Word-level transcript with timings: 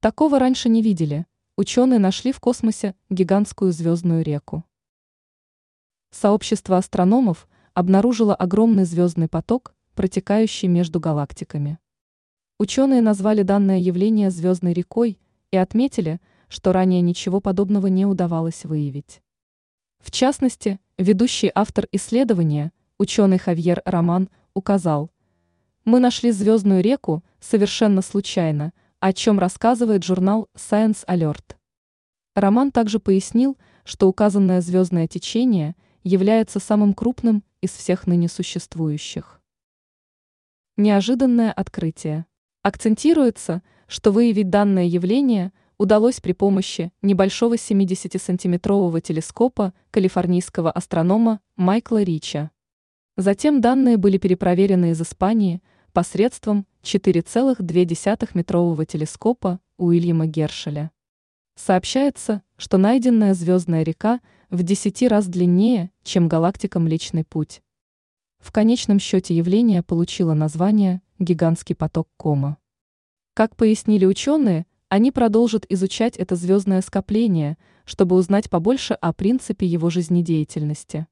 Такого 0.00 0.38
раньше 0.38 0.68
не 0.68 0.80
видели. 0.80 1.26
Ученые 1.56 1.98
нашли 1.98 2.30
в 2.30 2.38
космосе 2.38 2.94
гигантскую 3.10 3.72
звездную 3.72 4.22
реку. 4.22 4.62
Сообщество 6.12 6.76
астрономов 6.76 7.48
обнаружило 7.74 8.32
огромный 8.32 8.84
звездный 8.84 9.26
поток, 9.26 9.74
протекающий 9.96 10.68
между 10.68 11.00
галактиками. 11.00 11.80
Ученые 12.60 13.02
назвали 13.02 13.42
данное 13.42 13.78
явление 13.78 14.30
звездной 14.30 14.72
рекой 14.72 15.18
и 15.50 15.56
отметили, 15.56 16.20
что 16.46 16.72
ранее 16.72 17.00
ничего 17.00 17.40
подобного 17.40 17.88
не 17.88 18.06
удавалось 18.06 18.64
выявить. 18.64 19.20
В 19.98 20.12
частности, 20.12 20.78
ведущий 20.96 21.50
автор 21.52 21.88
исследования, 21.90 22.70
ученый 22.98 23.38
Хавьер 23.38 23.82
Роман, 23.84 24.28
указал, 24.54 25.10
«Мы 25.84 25.98
нашли 25.98 26.30
звездную 26.30 26.84
реку 26.84 27.24
совершенно 27.40 28.00
случайно, 28.00 28.72
о 29.00 29.12
чем 29.12 29.38
рассказывает 29.38 30.04
журнал 30.04 30.48
Science 30.54 31.04
Alert». 31.06 31.56
Роман 32.34 32.72
также 32.72 33.00
пояснил, 33.00 33.58
что 33.84 34.08
указанное 34.08 34.60
звездное 34.60 35.08
течение 35.08 35.74
является 36.04 36.60
самым 36.60 36.94
крупным 36.94 37.42
из 37.60 37.70
всех 37.70 38.06
ныне 38.06 38.28
существующих. 38.28 39.40
Неожиданное 40.76 41.50
открытие. 41.50 42.26
Акцентируется, 42.62 43.62
что 43.88 44.12
выявить 44.12 44.50
данное 44.50 44.84
явление 44.84 45.52
удалось 45.78 46.20
при 46.20 46.32
помощи 46.32 46.92
небольшого 47.02 47.54
70-сантиметрового 47.54 49.00
телескопа 49.00 49.72
калифорнийского 49.90 50.70
астронома 50.70 51.40
Майкла 51.56 52.02
Рича. 52.02 52.50
Затем 53.16 53.60
данные 53.60 53.96
были 53.96 54.18
перепроверены 54.18 54.90
из 54.90 55.00
Испании 55.00 55.62
посредством 55.92 56.66
4,2-метрового 56.88 58.86
телескопа 58.86 59.60
Уильяма 59.76 60.26
Гершеля. 60.26 60.90
Сообщается, 61.54 62.42
что 62.56 62.78
найденная 62.78 63.34
звездная 63.34 63.82
река 63.82 64.20
в 64.48 64.62
10 64.62 65.02
раз 65.02 65.26
длиннее, 65.26 65.90
чем 66.02 66.28
галактика 66.28 66.80
Млечный 66.80 67.24
Путь. 67.24 67.60
В 68.38 68.52
конечном 68.52 68.98
счете 69.00 69.36
явление 69.36 69.82
получило 69.82 70.32
название 70.32 71.02
«Гигантский 71.18 71.74
поток 71.74 72.08
Кома». 72.16 72.56
Как 73.34 73.54
пояснили 73.54 74.06
ученые, 74.06 74.64
они 74.88 75.12
продолжат 75.12 75.66
изучать 75.68 76.16
это 76.16 76.36
звездное 76.36 76.80
скопление, 76.80 77.58
чтобы 77.84 78.16
узнать 78.16 78.48
побольше 78.48 78.94
о 78.94 79.12
принципе 79.12 79.66
его 79.66 79.90
жизнедеятельности. 79.90 81.06